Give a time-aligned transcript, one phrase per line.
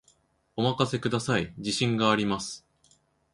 [0.55, 2.65] お任せください、自信があります